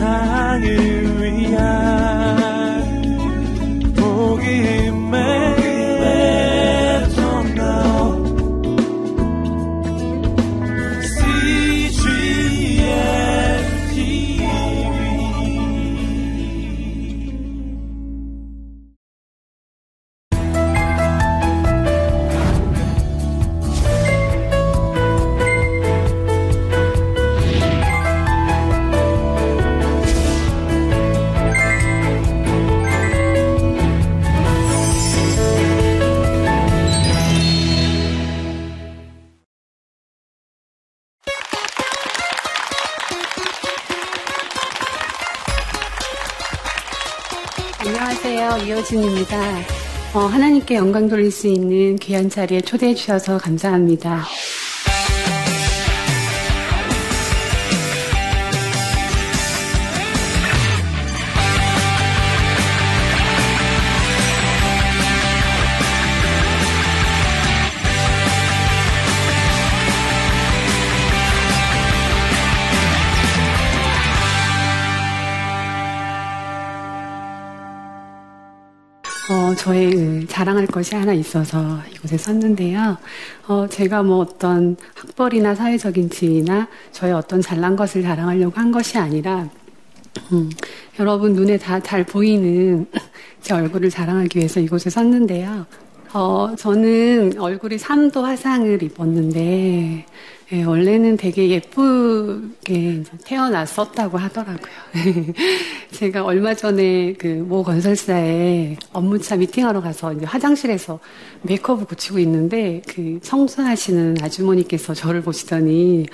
[0.00, 1.09] 세상을
[49.20, 49.60] 이효진입니다.
[50.14, 54.24] 어, 하나님께 영광 돌릴 수 있는 귀한 자리에 초대해 주셔서 감사합니다.
[79.54, 82.96] 저의 그 자랑할 것이 하나 있어서 이곳에 썼는데요.
[83.48, 89.48] 어, 제가 뭐 어떤 학벌이나 사회적인 지위나 저의 어떤 잘난 것을 자랑하려고 한 것이 아니라
[90.32, 90.50] 음,
[90.98, 92.86] 여러분 눈에 다 잘 보이는
[93.40, 95.66] 제 얼굴을 자랑하기 위해서 이곳에 썼는데요.
[96.12, 100.04] 어, 저는 얼굴이 3도 화상을 입었는데
[100.52, 104.72] 예, 원래는 되게 예쁘게 태어났었다고 하더라고요.
[105.92, 110.98] 제가 얼마 전에 그 모 건설사에 업무차 미팅하러 가서 화장실에서
[111.42, 116.06] 메이크업을 고치고 있는데 그 청소하시는 아주머니께서 저를 보시더니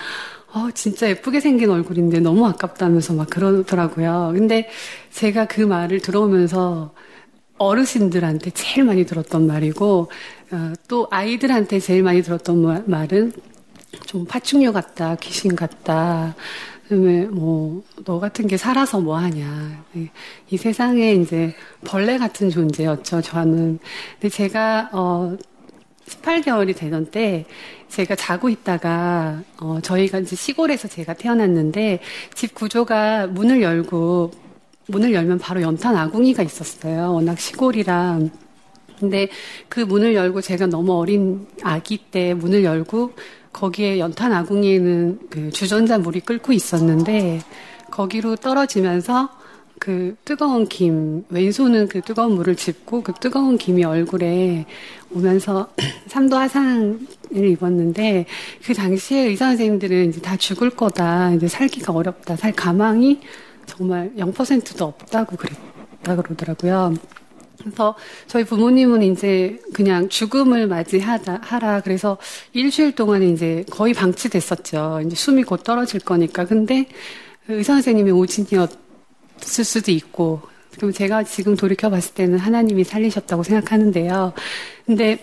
[0.53, 4.33] 어, 진짜 예쁘게 생긴 얼굴인데 너무 아깝다면서 막 그러더라고요.
[4.35, 4.69] 근데
[5.13, 6.93] 제가 그 말을 들어오면서
[7.59, 10.11] 어르신들한테 제일 많이 들었던 말이고,
[10.53, 13.33] 어, 또 아이들한테 제일 많이 들었던 말은
[14.07, 16.35] 좀 파충류 같다, 귀신 같다.
[16.89, 19.85] 그다음에 뭐 너 같은 게 살아서 뭐 하냐.
[19.93, 20.11] 네,
[20.51, 21.55] 이 세상에 이제
[21.85, 23.21] 벌레 같은 존재였죠.
[23.21, 23.79] 저는.
[24.21, 25.37] 근데 제가 어
[26.07, 27.45] 18개월이 되던 때
[27.89, 31.99] 제가 자고 있다가 어 저희가 이제 시골에서 제가 태어났는데
[32.35, 34.31] 집 구조가 문을 열고
[34.87, 37.13] 문을 열면 바로 연탄 아궁이가 있었어요.
[37.13, 38.21] 워낙 시골이라.
[39.01, 39.29] 근데
[39.69, 43.13] 그 문을 열고 제가 너무 어린 아기 때 문을 열고
[43.57, 47.41] 거기에 연탄 아궁이에는 그 주전자 물이 끓고 있었는데
[47.91, 49.31] 거기로 떨어지면서
[49.79, 54.67] 그 뜨거운 김, 왼손은 그 뜨거운 물을 짚고 그 뜨거운 김이 얼굴에
[55.11, 55.69] 오면서
[56.09, 56.99] 삼도 화상을
[57.33, 58.27] 입었는데
[58.63, 63.21] 그 당시에 의사 선생님들은 이제 다 죽을 거다, 이제 살기가 어렵다, 살 가망이
[63.65, 66.95] 정말 0%도 없다고 그랬다 그러더라고요.
[67.59, 67.95] 그래서
[68.27, 72.19] 저희 부모님은 이제 그냥 죽음을 맞이하다 하라 그래서
[72.53, 75.03] 일주일 동안에 이제 거의 방치됐었죠.
[75.07, 76.45] 이제 숨이 곧 떨어질 거니까.
[76.45, 76.87] 근데
[77.49, 78.77] 의사 선생님이 오진이었을
[79.65, 80.43] 수도 있고
[80.77, 84.33] 그럼 제가 지금 돌이켜 봤을 때는 하나님이 살리셨다고 생각하는데요.
[84.85, 85.19] 근데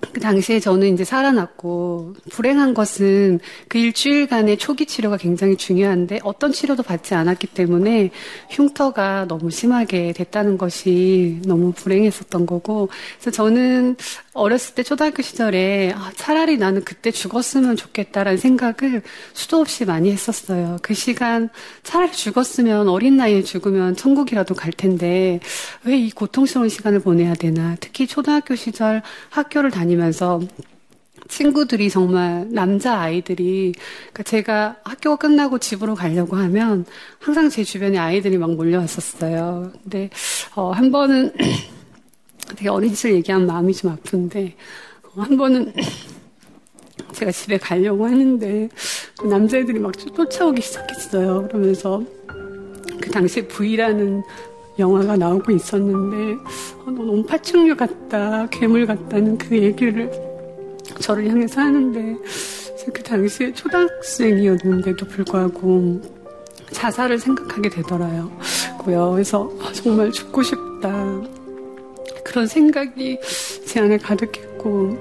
[0.00, 6.82] 그 당시에 저는 이제 살아났고 불행한 것은 그 일주일간의 초기 치료가 굉장히 중요한데 어떤 치료도
[6.82, 8.10] 받지 않았기 때문에
[8.48, 12.88] 흉터가 너무 심하게 됐다는 것이 너무 불행했었던 거고
[13.18, 13.96] 그래서 저는
[14.32, 19.02] 어렸을 때 초등학교 시절에 아, 차라리 나는 그때 죽었으면 좋겠다라는 생각을
[19.34, 20.78] 수도 없이 많이 했었어요.
[20.80, 21.50] 그 시간
[21.82, 25.40] 차라리 죽었으면 어린 나이에 죽으면 천국이라도 갈 텐데
[25.84, 27.76] 왜 이 고통스러운 시간을 보내야 되나.
[27.80, 30.40] 특히 초등학교 시절 학교를 다니 면서
[31.28, 33.72] 친구들이 정말 남자 아이들이
[34.12, 36.86] 그러니까 제가 학교가 끝나고 집으로 가려고 하면
[37.18, 39.72] 항상 제 주변에 아이들이 막 몰려왔었어요.
[39.82, 40.10] 근데
[40.54, 41.32] 어, 한 번은
[42.56, 44.54] 되게 어린 시절 얘기하면 마음이 좀 아픈데
[45.14, 45.72] 어, 한 번은
[47.12, 48.68] 제가 집에 가려고 하는데
[49.22, 51.46] 남자애들이 막 쫓아오기 시작했어요.
[51.48, 52.02] 그러면서
[53.00, 54.22] 그 당시에 V라는
[54.78, 56.42] 영화가 나오고 있었는데
[56.84, 60.10] 어, 너 너무 파충류 같다, 괴물 같다는 그 얘기를
[61.00, 62.16] 저를 향해서 하는데
[62.92, 66.00] 그 당시에 초등학생이었는데도 불구하고
[66.70, 68.30] 자살을 생각하게 되더라고요.
[68.84, 71.20] 그래서 아, 정말 죽고 싶다.
[72.24, 73.18] 그런 생각이
[73.64, 74.96] 제 안에 가득했고,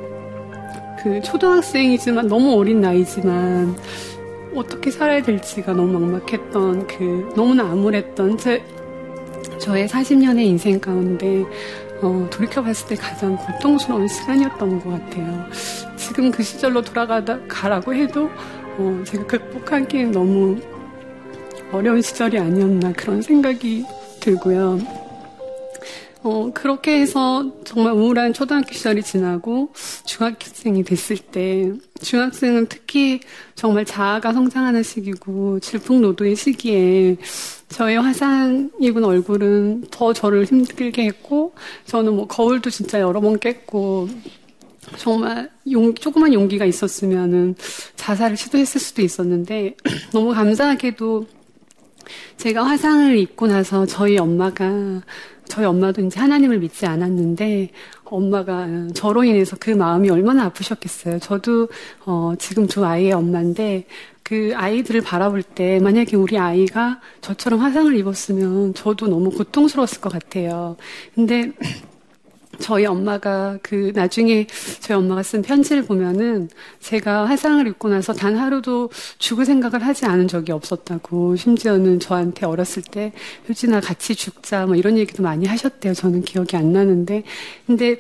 [1.04, 3.76] 그 초등학생이지만 너무 어린 나이지만
[4.56, 8.64] 어떻게 살아야 될지가 너무 막막했던 그 너무나 암울했던 제
[9.60, 11.44] 저의 40년의 인생 가운데
[12.02, 15.46] 어, 돌이켜봤을 때 가장 고통스러운 시간이었던 것 같아요.
[15.96, 18.30] 지금 그 시절로 돌아가다 가라고 해도
[18.78, 20.60] 어, 제가 극복하기에 너무
[21.72, 23.86] 어려운 시절이 아니었나 그런 생각이
[24.20, 25.07] 들고요.
[26.28, 29.72] 어, 그렇게 해서 정말 우울한 초등학교 시절이 지나고
[30.04, 31.72] 중학생이 됐을 때
[32.02, 33.22] 중학생은 특히
[33.56, 37.16] 정말 자아가 성장하는 시기고 질풍노도의 시기에
[37.70, 41.54] 저의 화상 입은 얼굴은 더 저를 힘들게 했고
[41.86, 44.10] 저는 뭐 거울도 진짜 여러 번 깼고
[44.98, 47.56] 정말 용, 조그만 용기가 있었으면은
[47.96, 49.78] 자살을 시도했을 수도 있었는데
[50.12, 51.26] 너무 감사하게도
[52.36, 55.02] 제가 화상을 입고 나서 저희 엄마가
[55.48, 57.70] 저희 엄마도 이제 하나님을 믿지 않았는데
[58.06, 61.20] 엄마가 저로 인해서 그 마음이 얼마나 아프셨겠어요.
[61.20, 61.70] 저도
[62.06, 63.86] 어, 지금 두 아이의 엄마인데
[64.24, 70.76] 그 아이들을 바라볼 때 만약에 우리 아이가 저처럼 화상을 입었으면 저도 너무 고통스러웠을 것 같아요.
[71.16, 71.52] 근데
[72.60, 74.48] 저희 엄마가 그 나중에
[74.88, 76.48] 저희 엄마가 쓴 편지를 보면은
[76.80, 82.84] 제가 화상을 입고 나서 단 하루도 죽을 생각을 하지 않은 적이 없었다고 심지어는 저한테 어렸을
[82.84, 83.12] 때
[83.50, 85.94] 효진아 같이 죽자 뭐 이런 얘기도 많이 하셨대요.
[85.94, 87.24] 저는 기억이 안 나는데
[87.66, 87.98] 근데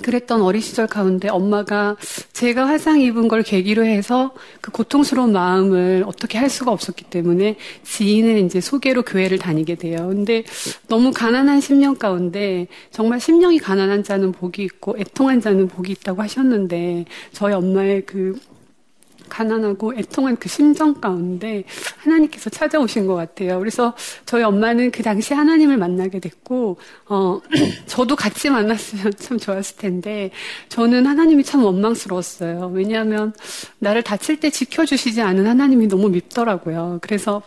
[0.00, 1.96] 그랬던 어린 시절 가운데 엄마가
[2.32, 8.44] 제가 화상 입은 걸 계기로 해서 그 고통스러운 마음을 어떻게 할 수가 없었기 때문에 지인의
[8.44, 10.08] 이제 소개로 교회를 다니게 돼요.
[10.08, 10.44] 근데
[10.88, 17.04] 너무 가난한 10년 가운데 정말 심령이 가난한 자는 복이 있고 애통한 자는 복이 있다고 하셨는데
[17.32, 18.38] 저희 엄마의 그
[19.28, 21.64] 가난하고 애통한 그 심정 가운데
[21.98, 23.58] 하나님께서 찾아오신 것 같아요.
[23.58, 23.94] 그래서
[24.26, 26.76] 저희 엄마는 그 당시 하나님을 만나게 됐고,
[27.08, 27.40] 어,
[27.86, 30.30] 저도 같이 만났으면 참 좋았을 텐데,
[30.68, 32.70] 저는 하나님이 참 원망스러웠어요.
[32.74, 33.32] 왜냐하면
[33.78, 36.98] 나를 다칠 때 지켜주시지 않은 하나님이 너무 밉더라고요.
[37.02, 37.42] 그래서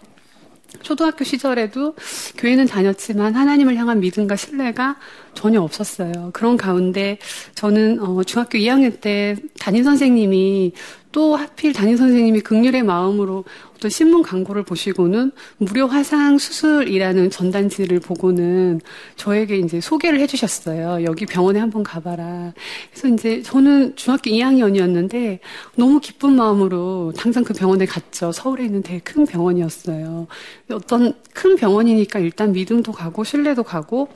[0.81, 1.95] 초등학교 시절에도
[2.37, 4.97] 교회는 다녔지만 하나님을 향한 믿음과 신뢰가
[5.33, 6.31] 전혀 없었어요.
[6.33, 7.17] 그런 가운데
[7.55, 10.73] 저는 어, 중학교 2학년 때 담임 선생님이
[11.15, 18.81] 또 하필 담임 선생님이 극률의 마음으로 어떤 신문 광고를 보시고는 무료 화상 수술이라는 전단지를 보고는
[19.15, 21.05] 저에게 이제 소개를 해주셨어요.
[21.05, 22.53] 여기 병원에 한번 가봐라.
[22.91, 25.39] 그래서 이제 저는 중학교 2학년이었는데
[25.77, 28.33] 너무 기쁜 마음으로 당장 그 병원에 갔죠.
[28.33, 30.27] 서울에 있는 되게 큰 병원이었어요.
[30.73, 34.09] 어떤 큰 병원이니까 일단 믿음도 가고 신뢰도 가고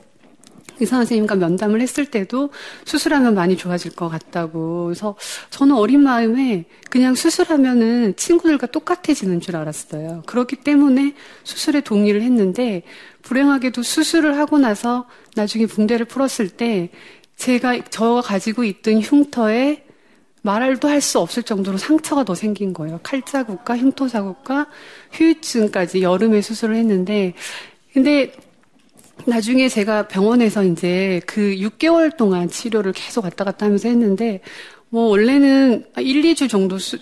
[0.80, 2.50] 의사 선생님과 면담을 했을 때도
[2.86, 4.86] 수술하면 많이 좋아질 것 같다고.
[4.86, 5.16] 그래서
[5.50, 10.24] 저는 어린 마음에 그냥 수술하면은 친구들과 똑같아지는 줄 알았어요.
[10.26, 12.84] 그렇기 때문에 수술에 동의를 했는데
[13.22, 15.06] 불행하게도 수술을 하고 나서
[15.36, 16.90] 나중에 붕대를 풀었을 때
[17.36, 19.84] 제가 저가 가지고 있던 흉터에
[20.42, 23.00] 말도 할 수 없을 정도로 상처가 더 생긴 거예요.
[23.04, 24.68] 칼자국과 흉터 자국과
[25.12, 27.34] 휴유증까지 여름에 수술을 했는데
[27.94, 28.32] 근데
[29.26, 34.42] 나중에 제가 병원에서 이제 그 6개월 동안 치료를 계속 왔다 갔다 하면서 했는데,
[34.90, 36.98] 뭐, 원래는 1, 2주 정도 수,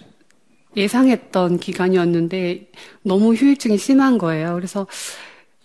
[0.76, 2.72] 예상했던 기간이었는데,
[3.04, 4.56] 너무 휴유증이 심한 거예요.
[4.56, 4.88] 그래서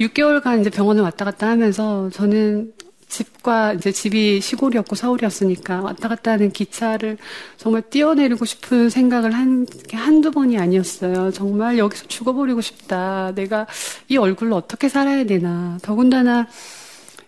[0.00, 2.72] 6개월간 이제 병원에 왔다 갔다 하면서 저는
[3.12, 7.18] 집과 이제 집이 시골이었고 서울이었으니까 왔다 갔다 하는 기차를
[7.58, 11.30] 정말 뛰어내리고 싶은 생각을 한게 한두 번이 아니었어요.
[11.30, 13.32] 정말 여기서 죽어버리고 싶다.
[13.34, 13.66] 내가
[14.08, 15.76] 이 얼굴로 어떻게 살아야 되나.
[15.82, 16.48] 더군다나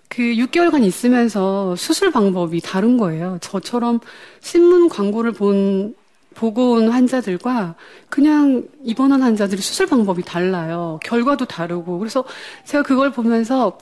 [0.08, 3.36] 그 6개월간 있으면서 수술 방법이 다른 거예요.
[3.42, 4.00] 저처럼
[4.40, 5.94] 신문 광고를 본
[6.34, 7.74] 보고 온 환자들과
[8.08, 10.98] 그냥 입원한 환자들이 수술 방법이 달라요.
[11.04, 11.98] 결과도 다르고.
[11.98, 12.24] 그래서
[12.64, 13.78] 제가 그걸 보면서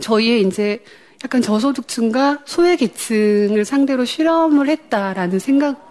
[0.00, 0.82] 저희의 이제
[1.24, 5.90] 약간 저소득층과 소외계층을 상대로 실험을 했다라는 생각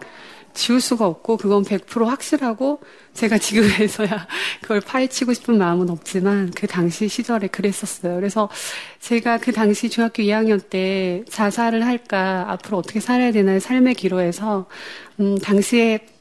[0.56, 2.80] 지울 수가 없고 그건 100% 확실하고
[3.14, 4.28] 제가 지금에서야
[4.62, 8.16] 그걸 파헤치고 싶은 마음은 없지만 그 당시 시절에 그랬었어요.
[8.16, 8.50] 그래서
[9.00, 14.66] 제가 그 당시 중학교 2학년 때 자살을 할까 앞으로 어떻게 살아야 되나의 삶의 기로에서
[15.20, 16.15] 음 당시에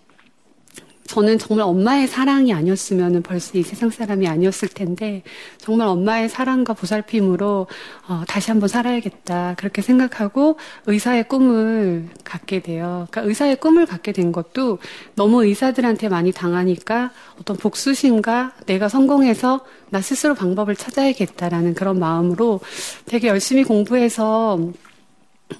[1.06, 5.22] 저는 정말 엄마의 사랑이 아니었으면 벌써 이 세상 사람이 아니었을 텐데
[5.58, 7.66] 정말 엄마의 사랑과 보살핌으로
[8.08, 13.06] 어, 다시 한번 살아야겠다 그렇게 생각하고 의사의 꿈을 갖게 돼요.
[13.10, 14.78] 그러니까 의사의 꿈을 갖게 된 것도
[15.14, 22.60] 너무 의사들한테 많이 당하니까 어떤 복수심과 내가 성공해서 나 스스로 방법을 찾아야겠다라는 그런 마음으로
[23.06, 24.58] 되게 열심히 공부해서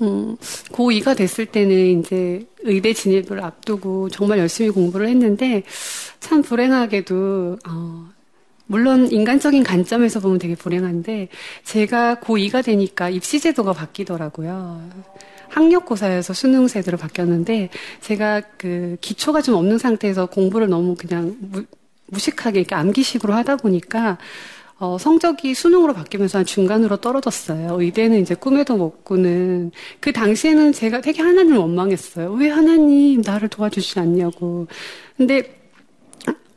[0.01, 0.37] 음,
[0.73, 5.63] 고2가 됐을 때는 이제 의대 진입을 앞두고 정말 열심히 공부를 했는데
[6.21, 8.09] 참 불행하게도, 어,
[8.67, 11.29] 물론 인간적인 관점에서 보면 되게 불행한데
[11.65, 14.89] 제가 고2가 되니까 입시제도가 바뀌더라고요.
[15.51, 17.69] 학력고사에서 수능 세대로 바뀌었는데
[18.01, 21.65] 제가 그 기초가 좀 없는 상태에서 공부를 너무 그냥 무,
[22.07, 24.19] 무식하게 이렇게 암기식으로 하다 보니까
[24.79, 27.81] 어, 성적이 수능으로 바뀌면서 한 중간으로 떨어졌어요.
[27.81, 29.71] 의대는 이제 꿈에도 못 꾸는.
[30.01, 32.33] 그 당시에는 제가 되게 하나님을 원망했어요.
[32.33, 34.67] 왜 하나님 나를 도와주지 않냐고.
[35.17, 35.65] 근데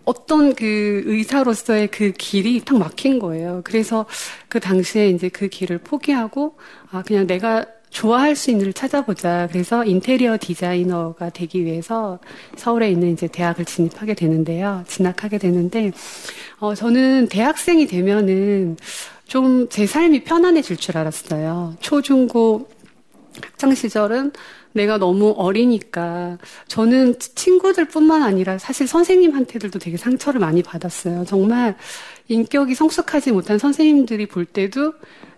[0.04, 3.62] 어떤 그 의사로서의 그 길이 딱 막힌 거예요.
[3.66, 4.06] 그래서
[4.48, 6.56] 그 당시에 이제 그 길을 포기하고
[6.92, 9.48] 아 그냥 내가 좋아할 수 있는 걸 찾아보자.
[9.52, 12.20] 그래서 인테리어 디자이너가 되기 위해서
[12.56, 14.84] 서울에 있는 이제 대학을 진입하게 되는데요.
[14.88, 15.92] 진학하게 되는데,
[16.60, 18.78] 어, 저는 대학생이 되면은
[19.28, 21.76] 좀 제 삶이 편안해질 줄 알았어요.
[21.82, 22.70] 초 중 고
[23.44, 24.32] 학창 시절은
[24.78, 31.26] 내가 너무 어리니까 저는 친구들뿐만 아니라 사실 선생님한테들도 되게 상처를 많이 받았어요.
[31.26, 31.76] 정말
[32.30, 34.94] 인격이 성숙하지 못한 선생님들이 볼 때도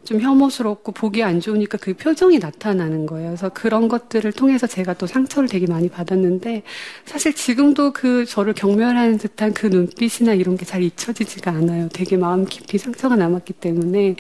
[0.06, 3.30] 좀 혐오스럽고 보기 안 좋으니까 그 표정이 나타나는 거예요.
[3.30, 6.64] 그래서 그런 것들을 통해서 제가 또 상처를 되게 많이 받았는데
[7.06, 11.90] 사실 지금도 그 저를 경멸하는 듯한 그 눈빛이나 이런 게 잘 잊혀지지가 않아요.
[11.90, 14.16] 되게 마음 깊이 상처가 남았기 때문에.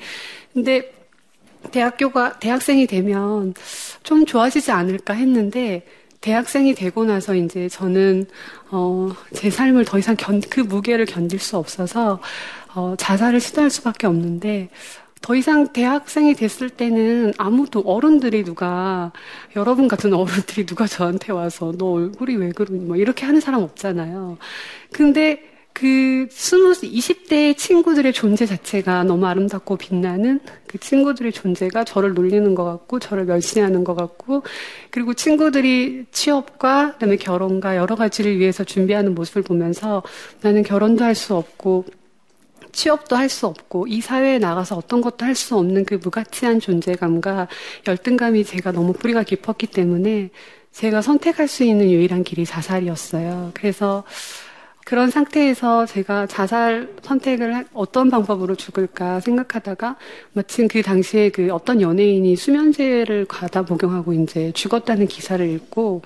[0.52, 0.92] 근데
[1.72, 3.54] 대학교가 대학생이 되면
[4.04, 5.86] 좀 좋아지지 않을까 했는데
[6.22, 8.26] 대학생이 되고 나서 이제 저는
[8.72, 12.20] 어, 제 삶을 더 이상 견, 그 무게를 견딜 수 없어서
[12.76, 14.70] 어, 자살을 시도할 수밖에 없는데
[15.22, 19.12] 더 이상 대학생이 됐을 때는 아무도 어른들이 누가
[19.56, 24.38] 여러분 같은 어른들이 누가 저한테 와서 너 얼굴이 왜 그러니 뭐 이렇게 하는 사람 없잖아요.
[24.92, 25.49] 근데
[25.80, 32.66] 그 스무, 20대 친구들의 존재 자체가 너무 아름답고 빛나는 그 친구들의 존재가 저를 놀리는 것
[32.66, 34.44] 같고, 저를 멸시하는 것 같고,
[34.92, 40.04] 그리고 친구들이 취업과 그다음에 결혼과 여러 가지를 위해서 준비하는 모습을 보면서
[40.42, 41.86] 나는 결혼도 할 수 없고,
[42.74, 47.48] 취업도 할 수 없고 이 사회에 나가서 어떤 것도 할 수 없는 그 무가치한 존재감과
[47.88, 50.30] 열등감이 제가 너무 뿌리가 깊었기 때문에
[50.74, 53.52] 제가 선택할 수 있는 유일한 길이 자살이었어요.
[53.54, 54.04] 그래서
[54.90, 59.98] 그런 상태에서 제가 자살 선택을 어떤 방법으로 죽을까 생각하다가
[60.34, 66.02] 마침 그 당시에 그 어떤 연예인이 수면제를 과다 복용하고 이제 죽었다는 기사를 읽고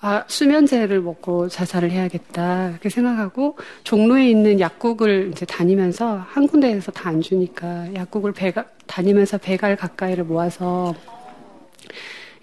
[0.00, 2.70] 아, 수면제를 먹고 자살을 해야겠다.
[2.70, 9.38] 그렇게 생각하고 종로에 있는 약국을 이제 다니면서 한 군데에서 다 안 주니까 약국을 배가, 다니면서
[9.38, 10.96] 배갈 가까이를 모아서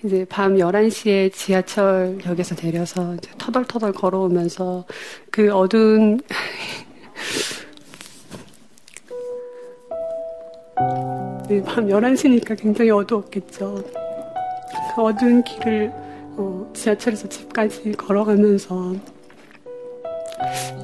[0.04, 4.86] 이제 밤 11시에 지하철역에서 내려서 터덜터덜 걸어오면서
[5.32, 6.20] 그 어두운
[11.50, 13.84] 네, 밤 11시니까 굉장히 어두웠겠죠.
[14.96, 15.92] 그 어두운 길을
[16.38, 18.96] 어, 지하철에서 집까지 걸어가면서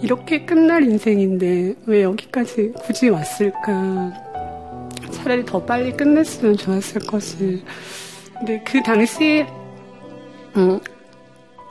[0.02, 4.12] 이렇게 끝날 인생인데 왜 여기까지 굳이 왔을까?
[5.12, 7.62] 차라리 더 빨리 끝냈으면 좋았을 것을.
[8.46, 9.48] 근데 그 당시에
[10.58, 10.78] 음,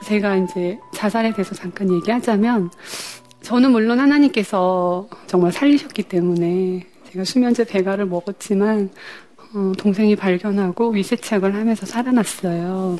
[0.03, 2.71] 제가 이제 자살에 대해서 잠깐 얘기하자면
[3.43, 8.89] 저는 물론 하나님께서 정말 살리셨기 때문에 제가 수면제 배가를 먹었지만
[9.53, 12.97] 어, 동생이 발견하고 위세착을 하면서 살아났어요.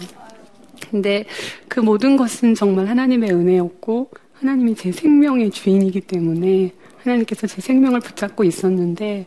[0.92, 1.26] 근데
[1.68, 8.44] 그 모든 것은 정말 하나님의 은혜였고 하나님이 제 생명의 주인이기 때문에 하나님께서 제 생명을 붙잡고
[8.44, 9.26] 있었는데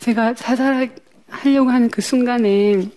[0.00, 2.90] 제가 자살하려고 하는 그 순간에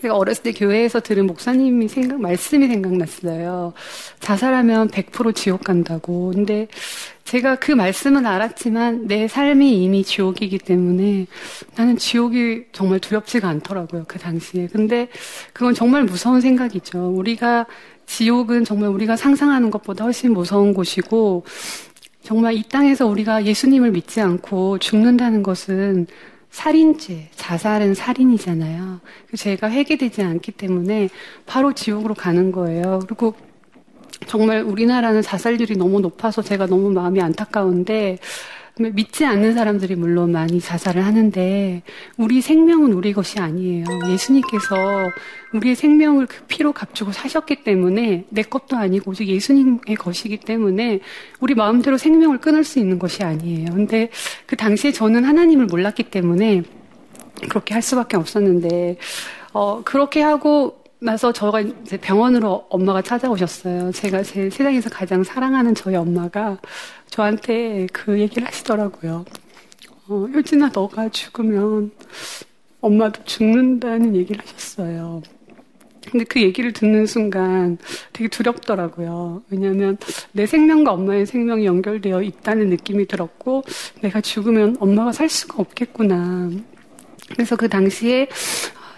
[0.00, 3.72] 제가 어렸을 때 교회에서 들은 목사님이 생각, 말씀이 생각났어요.
[4.20, 6.32] 자살하면 100% 지옥 간다고.
[6.34, 6.68] 근데
[7.24, 11.26] 제가 그 말씀은 알았지만 내 삶이 이미 지옥이기 때문에
[11.76, 14.04] 나는 지옥이 정말 두렵지가 않더라고요.
[14.08, 14.68] 그 당시에.
[14.68, 15.08] 근데
[15.52, 17.10] 그건 정말 무서운 생각이죠.
[17.14, 17.66] 우리가
[18.06, 21.44] 지옥은 정말 우리가 상상하는 것보다 훨씬 무서운 곳이고
[22.22, 26.06] 정말 이 땅에서 우리가 예수님을 믿지 않고 죽는다는 것은
[26.52, 29.00] 살인죄, 자살은 살인이잖아요.
[29.36, 31.08] 제가 회개되지 않기 때문에
[31.46, 33.00] 바로 지옥으로 가는 거예요.
[33.06, 33.34] 그리고
[34.26, 38.18] 정말 우리나라는 자살률이 너무 높아서 제가 너무 마음이 안타까운데
[38.78, 41.82] 믿지 않는 사람들이 물론 많이 자살을 하는데
[42.16, 43.84] 우리 생명은 우리 것이 아니에요.
[44.10, 45.10] 예수님께서
[45.52, 51.00] 우리의 생명을 그 피로 값주고 사셨기 때문에 내 것도 아니고 오직 예수님의 것이기 때문에
[51.40, 53.72] 우리 마음대로 생명을 끊을 수 있는 것이 아니에요.
[53.72, 54.08] 근데
[54.46, 56.62] 그 당시에 저는 하나님을 몰랐기 때문에
[57.50, 58.96] 그렇게 할 수밖에 없었는데
[59.52, 63.90] 어 그렇게 하고 나서 저가 이제 병원으로 엄마가 찾아오셨어요.
[63.90, 66.58] 제가 제 세상에서 가장 사랑하는 저희 엄마가
[67.10, 69.24] 저한테 그 얘기를 하시더라고요.
[70.08, 71.90] 어, 효진아, 너가 죽으면
[72.80, 75.22] 엄마도 죽는다는 얘기를 하셨어요.
[76.08, 77.78] 근데 그 얘기를 듣는 순간
[78.12, 79.42] 되게 두렵더라고요.
[79.50, 79.96] 왜냐하면
[80.30, 83.64] 내 생명과 엄마의 생명이 연결되어 있다는 느낌이 들었고,
[84.02, 86.50] 내가 죽으면 엄마가 살 수가 없겠구나.
[87.28, 88.28] 그래서 그 당시에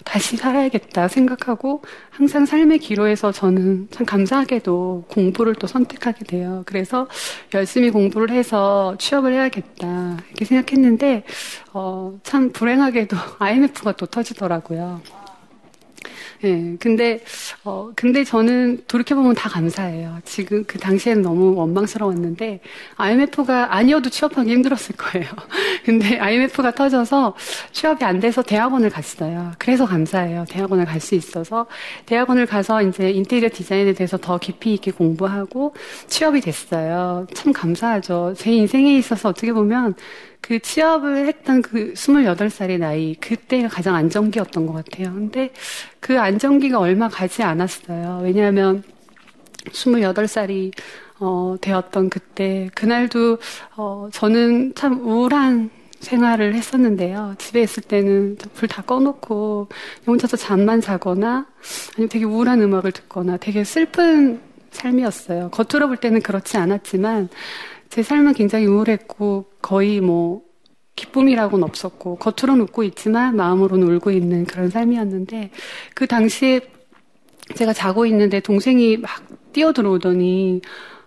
[0.05, 6.63] 다시 살아야겠다 생각하고 항상 삶의 기로에서 저는 참 감사하게도 공부를 또 선택하게 돼요.
[6.67, 7.09] 그래서
[7.55, 11.25] 열심히 공부를 해서 취업을 해야겠다 이렇게 생각했는데
[11.73, 15.24] 어, 참 불행하게도 IMF가 또 터지더라고요.
[16.45, 17.21] 예, 네, 근데,
[17.65, 20.19] 어, 근데 저는 돌이켜보면 다 감사해요.
[20.25, 22.61] 지금 그 당시에는 너무 원망스러웠는데,
[22.97, 25.29] IMF가 아니어도 취업하기 힘들었을 거예요.
[25.85, 27.35] 근데 IMF가 터져서
[27.73, 29.53] 취업이 안 돼서 대학원을 갔어요.
[29.59, 30.45] 그래서 감사해요.
[30.49, 31.67] 대학원을 갈 수 있어서.
[32.07, 35.75] 대학원을 가서 이제 인테리어 디자인에 대해서 더 깊이 있게 공부하고
[36.09, 37.27] 취업이 됐어요.
[37.35, 38.35] 참 감사하죠.
[38.39, 39.95] 제 인생에 있어서 어떻게 보면
[40.45, 45.15] 그 취업을 했던 그 28살의 나이, 그때가 가장 안정기였던 것 같아요.
[45.15, 45.51] 근데
[46.01, 48.21] 그 안정기가 얼마 가지 않았어요.
[48.23, 48.83] 왜냐하면
[49.71, 50.71] 28살이
[51.19, 53.39] 어, 되었던 그때, 그날도,
[53.77, 55.71] 어, 저는 참 우울한
[56.01, 57.37] 생활을 했었는데요.
[57.39, 59.69] 집에 있을 때는 불 다 꺼놓고
[60.07, 61.47] 혼자서 잠만 자거나
[61.95, 64.41] 아니면 되게 우울한 음악을 듣거나 되게 슬픈
[64.73, 65.49] 삶이었어요.
[65.51, 67.31] 겉으로 볼 때는 그렇지 않았지만
[67.91, 70.43] 제 삶은 굉장히 우울했고 거의 뭐
[70.97, 75.51] 기쁨이라고는 없었고 겉으로는 웃고 있지만 마음으로는 울고 있는 그런 삶이었는데
[75.95, 76.61] 그 당시에
[77.57, 79.11] 제가 자고 있는데 동생이 막
[79.53, 80.63] 뛰어들어오더니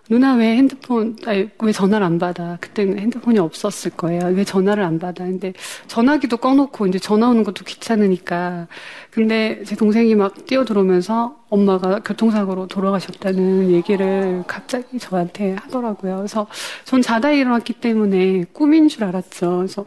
[0.08, 2.56] 누나 왜 핸드폰, 아니, 왜 전화를 안 받아?
[2.62, 4.26] 그때는 핸드폰이 없었을 거예요.
[4.34, 5.24] 왜 전화를 안 받아?
[5.24, 5.52] 근데
[5.86, 8.68] 전화기도 꺼놓고 이제 전화 오는 것도 귀찮으니까.
[9.10, 16.16] 근데 제 동생이 막 뛰어들어오면서 엄마가 교통사고로 돌아가셨다는 얘기를 갑자기 저한테 하더라고요.
[16.16, 16.46] 그래서
[16.84, 19.58] 전 자다 일어났기 때문에 꿈인 줄 알았죠.
[19.58, 19.84] 그래서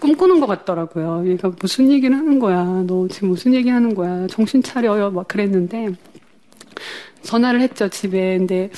[0.00, 1.28] 꿈꾸는 것 같더라고요.
[1.28, 2.64] 얘가 무슨 얘기를 하는 거야?
[2.86, 4.26] 너 지금 무슨 얘기 하는 거야?
[4.28, 5.10] 정신 차려요.
[5.10, 5.90] 막 그랬는데
[7.22, 8.38] 전화를 했죠, 집에.
[8.38, 8.70] 근데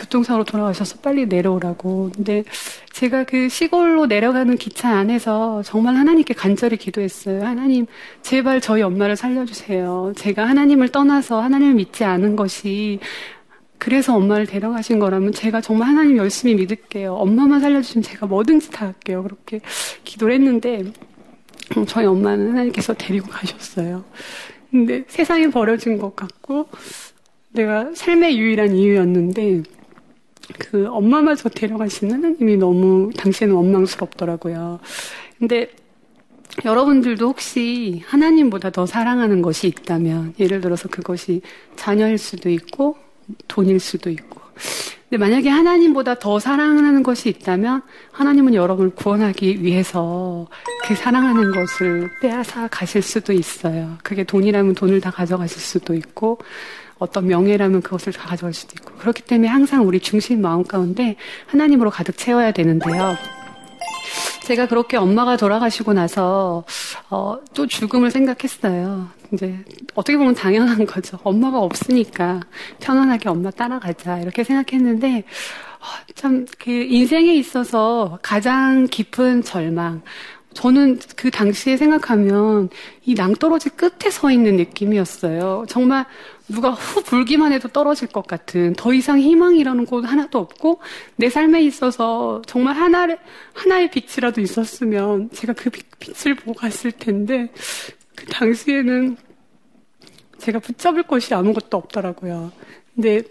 [0.00, 2.10] 교통사고로 돌아가셔서 빨리 내려오라고.
[2.14, 2.44] 근데
[2.92, 7.44] 제가 그 시골로 내려가는 기차 안에서 정말 하나님께 간절히 기도했어요.
[7.44, 7.86] 하나님,
[8.22, 10.14] 제발 저희 엄마를 살려주세요.
[10.16, 12.98] 제가 하나님을 떠나서 하나님을 믿지 않은 것이
[13.78, 17.14] 그래서 엄마를 데려가신 거라면 제가 정말 하나님 열심히 믿을게요.
[17.14, 19.22] 엄마만 살려주시면 제가 뭐든지 다 할게요.
[19.22, 19.60] 그렇게
[20.04, 20.84] 기도를 했는데
[21.86, 24.04] 저희 엄마는 하나님께서 데리고 가셨어요.
[24.70, 26.68] 근데 세상에 버려진 것 같고
[27.52, 29.62] 내가 삶의 유일한 이유였는데
[30.58, 34.80] 그 엄마마저 데려가신 하나님이 너무 당시에는 원망스럽더라고요.
[35.38, 35.70] 근데
[36.64, 41.42] 여러분들도 혹시 하나님보다 더 사랑하는 것이 있다면 예를 들어서 그것이
[41.76, 42.96] 자녀일 수도 있고
[43.48, 44.40] 돈일 수도 있고
[45.10, 50.46] 근데 만약에 하나님보다 더 사랑하는 것이 있다면 하나님은 여러분을 구원하기 위해서
[50.84, 53.98] 그 사랑하는 것을 빼앗아 가실 수도 있어요.
[54.04, 56.38] 그게 돈이라면 돈을 다 가져가실 수도 있고
[57.00, 61.90] 어떤 명예라면 그것을 다 가져갈 수도 있고 그렇기 때문에 항상 우리 중심 마음 가운데 하나님으로
[61.90, 63.16] 가득 채워야 되는데요.
[64.44, 66.64] 제가 그렇게 엄마가 돌아가시고 나서
[67.08, 69.08] 어, 또 죽음을 생각했어요.
[69.32, 69.56] 이제
[69.94, 71.18] 어떻게 보면 당연한 거죠.
[71.22, 72.40] 엄마가 없으니까
[72.80, 75.24] 편안하게 엄마 따라가자 이렇게 생각했는데
[75.80, 80.02] 어, 참그 인생에 있어서 가장 깊은 절망
[80.52, 82.68] 저는 그 당시에 생각하면
[83.04, 85.64] 이 낭떠러지 끝에 서 있는 느낌이었어요.
[85.68, 86.06] 정말
[86.48, 90.80] 누가 후 불기만 해도 떨어질 것 같은 더 이상 희망이라는 곳 하나도 없고
[91.16, 93.18] 내 삶에 있어서 정말 하나의,
[93.52, 97.50] 하나의 빛이라도 있었으면 제가 그 빛을 보고 갔을 텐데
[98.16, 99.16] 그 당시에는
[100.38, 102.50] 제가 붙잡을 것이 아무것도 없더라고요.
[102.94, 103.22] 근데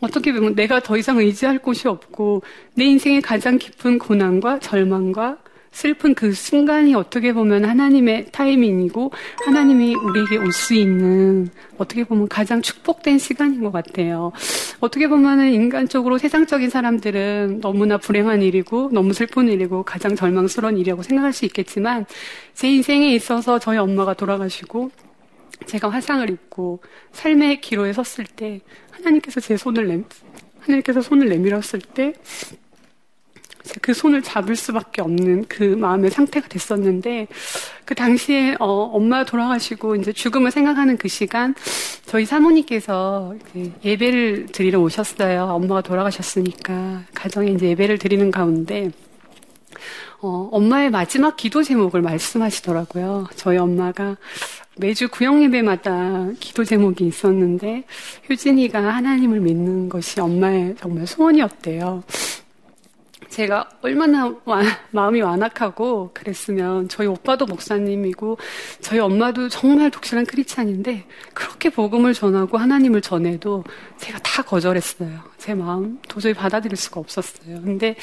[0.00, 2.42] 어떻게 보면 내가 더 이상 의지할 곳이 없고
[2.74, 5.38] 내 인생의 가장 깊은 고난과 절망과
[5.72, 9.10] 슬픈 그 순간이 어떻게 보면 하나님의 타이밍이고
[9.46, 14.32] 하나님이 우리에게 올 수 있는 어떻게 보면 가장 축복된 시간인 것 같아요.
[14.80, 21.32] 어떻게 보면은 인간적으로 세상적인 사람들은 너무나 불행한 일이고 너무 슬픈 일이고 가장 절망스러운 일이라고 생각할
[21.32, 22.04] 수 있겠지만
[22.54, 24.90] 제 인생에 있어서 저희 엄마가 돌아가시고
[25.66, 26.80] 제가 화상을 입고
[27.12, 30.02] 삶의 기로에 섰을 때 하나님께서 제 손을 내
[30.60, 32.12] 하나님께서 손을 내밀었을 때
[33.80, 37.28] 그 손을 잡을 수밖에 없는 그 마음의 상태가 됐었는데
[37.84, 41.54] 그 당시에 어, 엄마 돌아가시고 이제 죽음을 생각하는 그 시간
[42.04, 45.44] 저희 사모님께서 그 예배를 드리러 오셨어요.
[45.44, 48.90] 엄마가 돌아가셨으니까 가정에 이제 예배를 드리는 가운데
[50.20, 53.26] 어, 엄마의 마지막 기도 제목을 말씀하시더라고요.
[53.34, 54.16] 저희 엄마가
[54.76, 57.84] 매주 구역 예배마다 기도 제목이 있었는데
[58.30, 62.04] 효진이가 하나님을 믿는 것이 엄마의 정말 소원이었대요.
[63.32, 68.36] 제가 얼마나 와, 마음이 완악하고 그랬으면 저희 오빠도 목사님이고
[68.82, 73.64] 저희 엄마도 정말 독실한 크리스찬인데 그렇게 복음을 전하고 하나님을 전해도
[73.96, 75.18] 제가 다 거절했어요.
[75.38, 77.62] 제 마음 도저히 받아들일 수가 없었어요.
[77.62, 77.96] 근데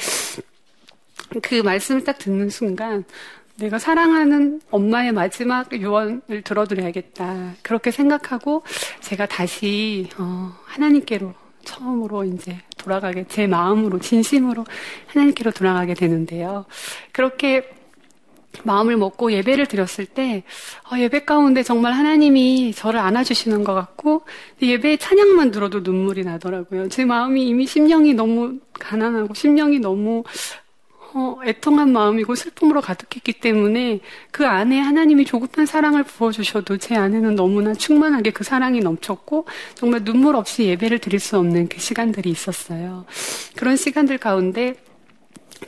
[1.40, 3.04] 그 말씀을 딱 듣는 순간
[3.54, 7.54] 내가 사랑하는 엄마의 마지막 유언을 들어드려야겠다.
[7.62, 8.64] 그렇게 생각하고
[9.00, 14.64] 제가 다시 어, 하나님께로 처음으로 이제 돌아가게, 제 마음으로, 진심으로
[15.08, 16.64] 하나님께로 돌아가게 되는데요.
[17.12, 17.68] 그렇게
[18.64, 20.42] 마음을 먹고 예배를 드렸을 때
[20.90, 24.22] 어, 예배 가운데 정말 하나님이 저를 안아주시는 것 같고
[24.60, 26.88] 예배 찬양만 들어도 눈물이 나더라고요.
[26.88, 30.24] 제 마음이 이미 심령이 너무 가난하고 심령이 너무
[31.12, 37.74] 어, 애통한 마음이고 슬픔으로 가득했기 때문에 그 안에 하나님이 조급한 사랑을 부어주셔도 제 안에는 너무나
[37.74, 43.06] 충만하게 그 사랑이 넘쳤고 정말 눈물 없이 예배를 드릴 수 없는 그 시간들이 있었어요.
[43.56, 44.74] 그런 시간들 가운데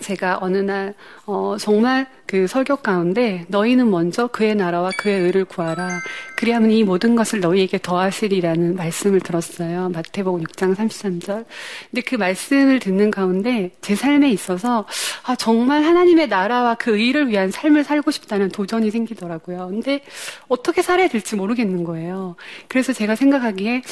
[0.00, 0.94] 제가 어느 날
[1.26, 6.00] 어, 정말 그 설교 가운데 너희는 먼저 그의 나라와 그의 의를 구하라.
[6.36, 9.90] 그리하면 이 모든 것을 너희에게 더하시리라는 말씀을 들었어요.
[9.90, 11.44] 마태복음 6장 33절.
[11.90, 14.86] 근데 그 말씀을 듣는 가운데 제 삶에 있어서
[15.24, 19.68] 아, 정말 하나님의 나라와 그 의를 위한 삶을 살고 싶다는 도전이 생기더라고요.
[19.68, 20.02] 근데
[20.48, 22.36] 어떻게 살아야 될지 모르겠는 거예요.
[22.68, 23.82] 그래서 제가 생각하기에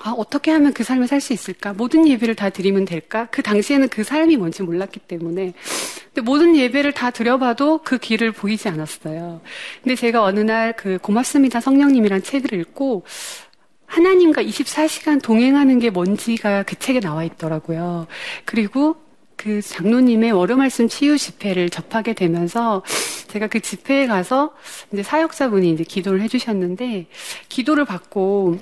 [0.00, 1.72] 아, 어떻게 하면 그 삶을 살 수 있을까?
[1.72, 3.28] 모든 예배를 다 드리면 될까?
[3.30, 5.52] 그 당시에는 그 삶이 뭔지 몰랐기 때문에.
[6.06, 9.40] 근데 모든 예배를 다 드려봐도 그 길을 보이지 않았어요.
[9.82, 13.04] 근데 제가 어느 날 그 고맙습니다 성령님이란 책을 읽고
[13.86, 18.06] 하나님과 24시간 동행하는 게 뭔지가 그 책에 나와 있더라고요.
[18.44, 18.96] 그리고
[19.36, 22.82] 그 장로님의 월요 말씀 치유 집회를 접하게 되면서
[23.28, 24.54] 제가 그 집회에 가서
[24.92, 27.06] 이제 사역자분이 이제 기도를 해주셨는데
[27.48, 28.58] 기도를 받고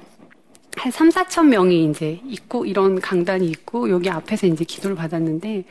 [0.76, 5.64] 한 3, 4천 명이 이제 있고 이런 강단이 있고 여기 앞에서 이제 기도를 받았는데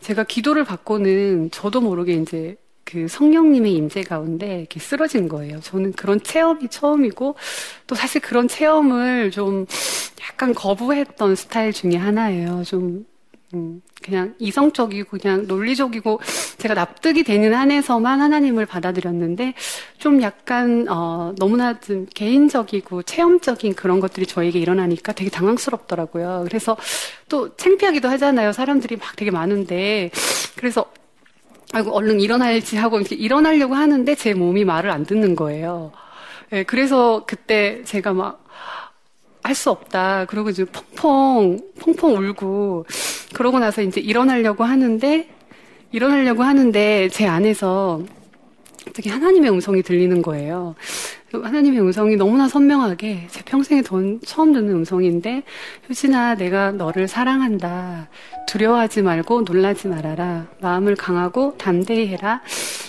[0.00, 5.60] 제가 기도를 받고는 저도 모르게 이제 그 성령님의 임재 가운데 이렇게 쓰러진 거예요.
[5.60, 7.34] 저는 그런 체험이 처음이고
[7.86, 9.66] 또 사실 그런 체험을 좀
[10.22, 12.62] 약간 거부했던 스타일 중에 하나예요.
[12.64, 13.06] 좀
[13.54, 16.20] 음, 그냥 이성적이고 그냥 논리적이고
[16.58, 19.54] 제가 납득이 되는 한에서만 하나님을 받아들였는데
[19.98, 26.44] 좀 약간 어, 너무나 좀 개인적이고 체험적인 그런 것들이 저에게 일어나니까 되게 당황스럽더라고요.
[26.48, 26.76] 그래서
[27.28, 28.52] 또 창피하기도 하잖아요.
[28.52, 30.10] 사람들이 막 되게 많은데
[30.56, 30.84] 그래서
[31.72, 35.92] 아이고 얼른 일어나야지 하고 이렇게 일어나려고 하는데 제 몸이 말을 안 듣는 거예요.
[36.50, 38.43] 네, 그래서 그때 제가 막
[39.44, 40.24] 할 수 없다.
[40.24, 42.86] 그러고 이제 펑펑, 펑펑 울고,
[43.34, 45.28] 그러고 나서 이제 일어나려고 하는데,
[45.92, 48.02] 일어나려고 하는데, 제 안에서
[48.86, 50.74] 갑자기 하나님의 음성이 들리는 거예요.
[51.42, 55.42] 하나님의 음성이 너무나 선명하게 제 평생에 돈, 처음 듣는 음성인데,
[55.88, 58.08] 효진아, 내가 너를 사랑한다.
[58.46, 60.46] 두려워하지 말고 놀라지 말아라.
[60.60, 62.42] 마음을 강하고 담대히 해라.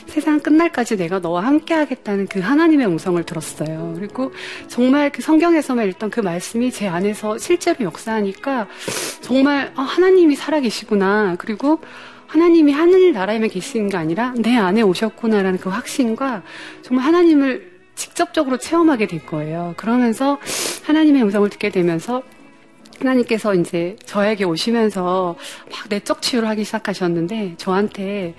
[0.08, 3.93] 세상 끝날까지 내가 너와 함께 하겠다는 그 하나님의 음성을 들었어요.
[3.97, 4.31] 그리고
[4.67, 8.67] 정말 그 성경에서만 읽던 그 말씀이 제 안에서 실제로 역사하니까
[9.21, 11.36] 정말 아, 하나님이 살아계시구나.
[11.38, 11.79] 그리고
[12.27, 16.43] 하나님이 하늘 나라에만 계시는 게 아니라 내 안에 오셨구나라는 그 확신과
[16.81, 19.73] 정말 하나님을 직접적으로 체험하게 될 거예요.
[19.77, 20.38] 그러면서
[20.84, 22.23] 하나님의 음성을 듣게 되면서
[22.99, 25.36] 하나님께서 이제 저에게 오시면서
[25.71, 28.36] 막 내적 치유를 하기 시작하셨는데 저한테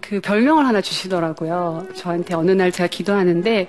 [0.00, 1.88] 그 별명을 하나 주시더라고요.
[1.94, 3.68] 저한테 어느 날 제가 기도하는데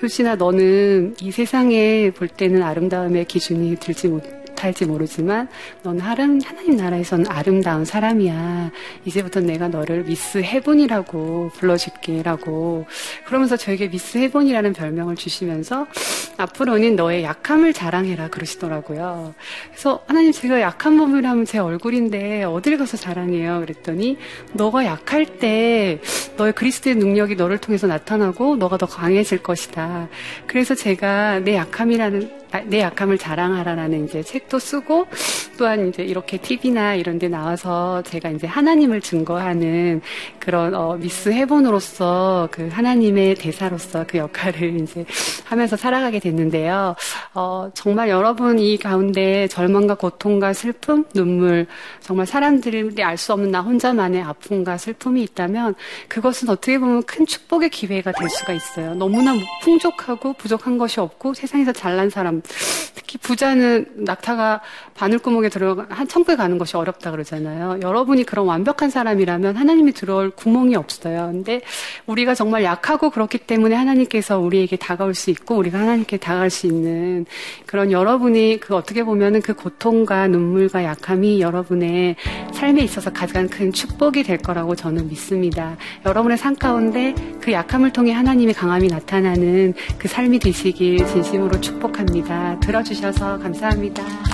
[0.00, 5.48] 효진아 너는 이 세상에 볼 때는 아름다움의 기준이 들지 못 못할지 모르지만
[5.82, 8.70] 넌 하름, 하나님 나라에서는 아름다운 사람이야.
[9.04, 12.86] 이제부터 내가 너를 미스 헤븐이라고 불러줄게라고
[13.26, 15.86] 그러면서 저에게 미스 헤븐이라는 별명을 주시면서
[16.36, 19.34] 앞으로는 너의 약함을 자랑해라 그러시더라고요.
[19.70, 23.60] 그래서 하나님 제가 약한 몸이라면 제 얼굴인데 어딜 가서 자랑해요?
[23.60, 24.16] 그랬더니
[24.52, 26.00] 너가 약할 때
[26.36, 30.08] 너의 그리스도의 능력이 너를 통해서 나타나고 너가 더 강해질 것이다.
[30.46, 35.06] 그래서 제가 내 약함이라는 아, 내 약함을 자랑하라라는 이제 책도 쓰고
[35.56, 40.02] 또한 이제 이렇게 TV나 이런 데 나와서 제가 이제 하나님을 증거하는
[40.38, 45.06] 그런 어, 미스 해본으로서 그 하나님의 대사로서 그 역할을 이제
[45.44, 46.94] 하면서 살아가게 됐는데요.
[47.32, 51.66] 어, 정말 여러분 이 가운데 절망과 고통과 슬픔, 눈물,
[52.00, 55.76] 정말 사람들이 알 수 없는 나 혼자만의 아픔과 슬픔이 있다면
[56.08, 58.94] 그것은 어떻게 보면 큰 축복의 기회가 될 수가 있어요.
[58.94, 62.42] 너무나 풍족하고 부족한 것이 없고 세상에서 잘난 사람
[62.94, 64.41] 특히 부자는 낙타가
[64.94, 67.80] 바늘구멍에 들어가 한 천국에 가는 것이 어렵다 그러잖아요.
[67.82, 71.30] 여러분이 그런 완벽한 사람이라면 하나님이 들어올 구멍이 없어요.
[71.32, 71.60] 근데
[72.06, 77.26] 우리가 정말 약하고 그렇기 때문에 하나님께서 우리에게 다가올 수 있고 우리가 하나님께 다가갈 수 있는
[77.66, 82.16] 그런 여러분이 그 어떻게 보면은 그 고통과 눈물과 약함이 여러분의
[82.52, 85.76] 삶에 있어서 가장 큰 축복이 될 거라고 저는 믿습니다.
[86.06, 92.60] 여러분의 삶 가운데 그 약함을 통해 하나님의 강함이 나타나는 그 삶이 되시길 진심으로 축복합니다.
[92.60, 94.31] 들어주셔서 감사합니다.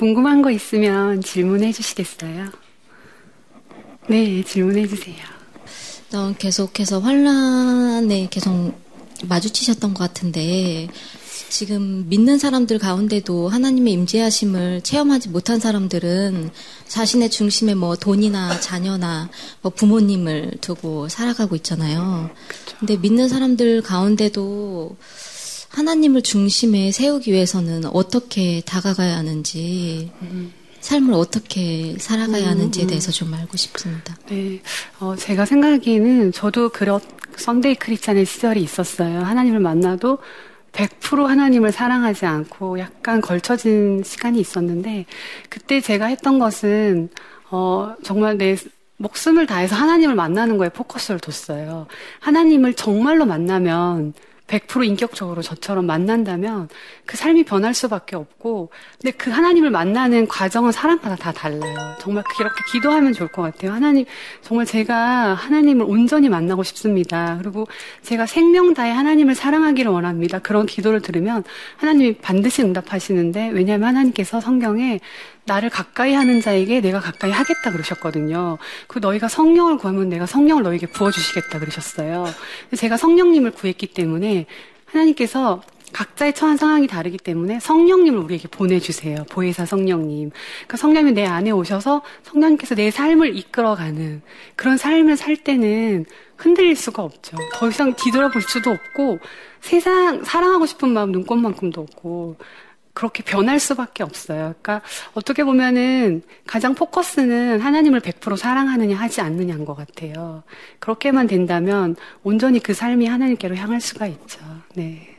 [0.00, 2.46] 궁금한 거 있으면 질문해 주시겠어요?
[4.08, 5.16] 네, 질문해 주세요.
[6.14, 8.80] 어, 계속해서 환란에 계속
[9.24, 10.88] 마주치셨던 것 같은데
[11.50, 16.50] 지금 믿는 사람들 가운데도 하나님의 임재하심을 체험하지 못한 사람들은
[16.88, 19.28] 자신의 중심에 뭐 돈이나 자녀나
[19.60, 22.30] 뭐 부모님을 두고 살아가고 있잖아요.
[22.48, 22.76] 그쵸.
[22.78, 24.96] 근데 믿는 사람들 가운데도
[25.70, 30.52] 하나님을 중심에 세우기 위해서는 어떻게 다가가야 하는지 음.
[30.80, 32.86] 삶을 어떻게 살아가야 음, 하는지에 음.
[32.88, 34.16] 대해서 좀 알고 싶습니다.
[34.28, 34.60] 네,
[34.98, 37.00] 어, 제가 생각하기에는 저도 그런
[37.36, 39.20] Sunday Christian의 시절이 있었어요.
[39.20, 40.18] 하나님을 만나도
[40.72, 45.06] 100% 하나님을 사랑하지 않고 약간 걸쳐진 시간이 있었는데
[45.48, 47.10] 그때 제가 했던 것은
[47.50, 48.56] 어, 정말 내
[48.96, 51.86] 목숨을 다해서 하나님을 만나는 거에 포커스를 뒀어요.
[52.20, 54.14] 하나님을 정말로 만나면
[54.50, 56.68] 100% 인격적으로 저처럼 만난다면
[57.06, 61.96] 그 삶이 변할 수밖에 없고, 근데 그 하나님을 만나는 과정은 사람마다 다 달라요.
[62.00, 63.72] 정말 그렇게 기도하면 좋을 것 같아요.
[63.72, 64.04] 하나님,
[64.42, 67.38] 정말 제가 하나님을 온전히 만나고 싶습니다.
[67.40, 67.68] 그리고
[68.02, 70.40] 제가 생명 다해 하나님을 사랑하기를 원합니다.
[70.40, 71.44] 그런 기도를 들으면
[71.76, 75.00] 하나님이 반드시 응답하시는데, 왜냐하면 하나님께서 성경에
[75.44, 78.58] 나를 가까이 하는 자에게 내가 가까이 하겠다 그러셨거든요.
[78.86, 82.26] 그 너희가 성령을 구하면 내가 성령을 너에게 부어주시겠다 그러셨어요.
[82.76, 84.46] 제가 성령님을 구했기 때문에
[84.86, 89.24] 하나님께서 각자의 처한 상황이 다르기 때문에 성령님을 우리에게 보내주세요.
[89.30, 90.30] 보혜사 성령님.
[90.30, 94.22] 그러니까 성령이 내 안에 오셔서 성령님께서 내 삶을 이끌어가는
[94.56, 97.36] 그런 삶을 살 때는 흔들릴 수가 없죠.
[97.54, 99.18] 더 이상 뒤돌아볼 수도 없고
[99.60, 102.36] 세상 사랑하고 싶은 마음 눈꽃만큼도 없고
[102.92, 104.54] 그렇게 변할 수밖에 없어요.
[104.60, 104.82] 그러니까
[105.14, 110.42] 어떻게 보면은 가장 포커스는 하나님을 100% 사랑하느냐 하지 않느냐인 것 같아요.
[110.78, 114.40] 그렇게만 된다면 온전히 그 삶이 하나님께로 향할 수가 있죠.
[114.74, 115.16] 네.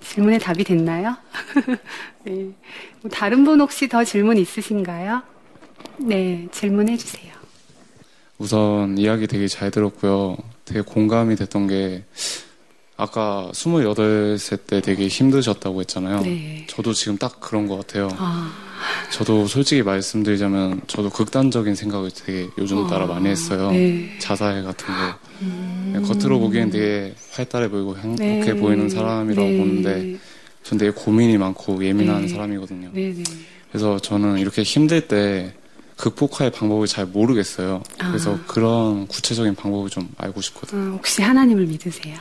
[0.00, 1.16] 질문에 답이 됐나요?
[2.24, 2.50] 네.
[3.00, 5.22] 뭐 다른 분 혹시 더 질문 있으신가요?
[5.98, 7.32] 네, 질문해 주세요.
[8.38, 10.36] 우선 이야기 되게 잘 들었고요.
[10.64, 12.04] 되게 공감이 됐던 게
[12.96, 16.20] 아까 28세 때 되게 힘드셨다고 했잖아요.
[16.20, 16.64] 네.
[16.68, 18.08] 저도 지금 딱 그런 것 같아요.
[18.16, 18.52] 아.
[19.10, 23.08] 저도 솔직히 말씀드리자면 저도 극단적인 생각을 되게 요즘 따라 아.
[23.08, 23.72] 많이 했어요.
[23.72, 24.16] 네.
[24.20, 24.92] 자살 같은 거.
[25.42, 26.04] 음.
[26.06, 28.54] 겉으로 보기엔 되게 활달해 보이고 행복해 네.
[28.54, 29.58] 보이는 사람이라고 네.
[29.58, 30.18] 보는데
[30.62, 32.28] 전 되게 고민이 많고 예민한 네.
[32.28, 32.90] 사람이거든요.
[32.92, 33.14] 네,
[33.70, 35.52] 그래서 저는 이렇게 힘들 때
[35.96, 37.82] 극복할 방법을 잘 모르겠어요.
[37.98, 38.40] 그래서 아.
[38.46, 40.80] 그런 구체적인 방법을 좀 알고 싶거든요.
[40.80, 42.16] 아, 혹시 하나님을 믿으세요?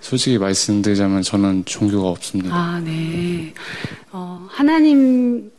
[0.00, 2.54] 솔직히 말씀드리자면 저는 종교가 없습니다.
[2.54, 3.52] 아, 네.
[4.12, 5.50] 어, 하나님이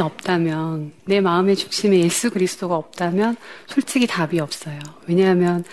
[0.00, 4.78] 없다면, 내 마음의 중심에 예수 그리스도가 없다면, 솔직히 답이 없어요.
[5.06, 5.64] 왜냐하면,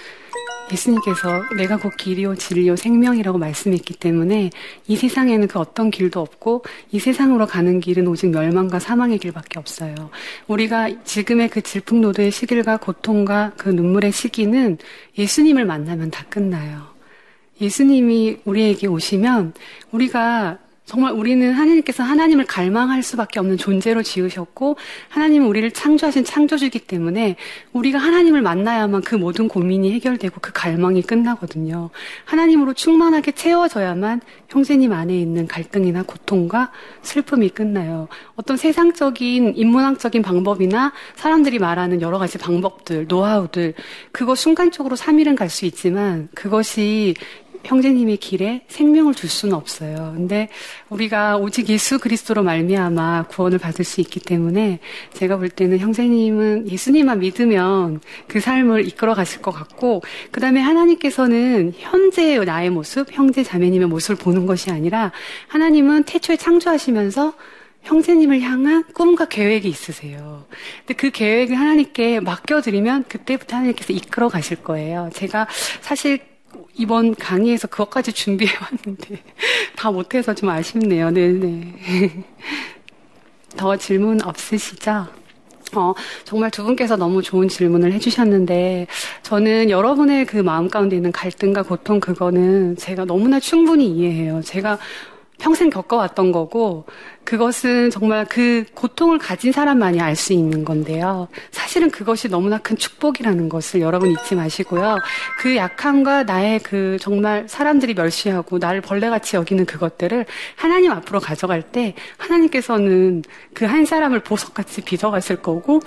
[0.72, 4.50] 예수님께서 내가 곧 길이요 진리요 생명이라고 말씀했기 때문에
[4.88, 10.10] 이 세상에는 그 어떤 길도 없고 이 세상으로 가는 길은 오직 멸망과 사망의 길밖에 없어요.
[10.48, 14.78] 우리가 지금의 그 질풍노도의 시길과 고통과 그 눈물의 시기는
[15.18, 16.93] 예수님을 만나면 다 끝나요.
[17.62, 19.54] 예수님이 우리에게 오시면
[19.92, 24.76] 우리가 정말 우리는 하나님께서 하나님을 갈망할 수밖에 없는 존재로 지으셨고
[25.10, 27.38] 하나님은 우리를 창조하신 창조주기 때문에
[27.72, 31.90] 우리가 하나님을 만나야만 그 모든 고민이 해결되고 그 갈망이 끝나거든요.
[32.26, 36.70] 하나님으로 충만하게 채워져야만 형제님 안에 있는 갈등이나 고통과
[37.02, 38.10] 슬픔이 끝나요.
[38.36, 43.74] 어떤 세상적인 인문학적인 방법이나 사람들이 말하는 여러 가지 방법들, 노하우들
[44.12, 47.14] 그거 순간적으로 3일은 갈 수 있지만 그것이
[47.64, 50.14] 형제님의 길에 생명을 줄 수는 없어요.
[50.16, 50.50] 근데
[50.90, 54.80] 우리가 오직 예수 그리스도로 말미암아 구원을 받을 수 있기 때문에
[55.14, 62.44] 제가 볼 때는 형제님은 예수님만 믿으면 그 삶을 이끌어 가실 것 같고 그다음에 하나님께서는 현재의
[62.46, 65.12] 나의 모습, 형제 자매님의 모습을 보는 것이 아니라
[65.48, 67.34] 하나님은 태초에 창조하시면서
[67.84, 70.46] 형제님을 향한 꿈과 계획이 있으세요.
[70.80, 75.10] 근데 그 계획을 하나님께 맡겨드리면 그때부터 하나님께서 이끌어 가실 거예요.
[75.14, 75.48] 제가
[75.82, 76.33] 사실
[76.76, 79.22] 이번 강의에서 그것까지 준비해 왔는데
[79.76, 81.12] 다 못해서 좀 아쉽네요.
[81.12, 81.74] 네네.
[83.56, 85.08] 더 질문 없으시죠?
[85.76, 88.88] 어, 정말 두 분께서 너무 좋은 질문을 해주셨는데,
[89.24, 94.42] 저는 여러분의 그 마음 가운데 있는 갈등과 고통, 그거는 제가 너무나 충분히 이해해요.
[94.44, 94.78] 제가
[95.44, 96.86] 평생 겪어왔던 거고
[97.26, 101.28] 그것은 정말 그 고통을 가진 사람만이 알 수 있는 건데요.
[101.52, 105.00] 사실은 그것이 너무나 큰 축복이라는 것을 여러분 잊지 마시고요.
[105.40, 110.26] 그 약함과 나의 그 정말 사람들이 멸시하고 나를 벌레같이 여기는 그것들을
[110.56, 115.82] 하나님 앞으로 가져갈 때 하나님께서는 그 한 사람을 보석같이 빚어갔을 거고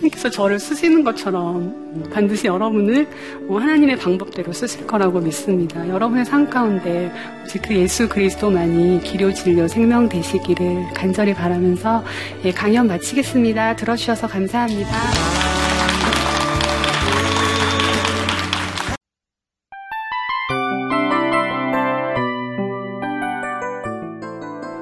[0.00, 3.06] 하나님께서 저를 쓰시는 것처럼 반드시 여러분을
[3.48, 5.86] 하나님의 방법대로 쓰실 거라고 믿습니다.
[5.88, 7.12] 여러분의 삶 가운데
[7.62, 12.02] 그 예수 그리스도만이 기료 진료 생명 되시기를 간절히 바라면서
[12.44, 13.76] 예, 강연 마치겠습니다.
[13.76, 14.90] 들어주셔서 감사합니다.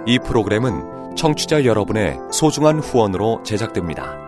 [0.07, 4.28] 이 프로그램은 청취자 여러분의 소중한 후원으로 제작됩니다.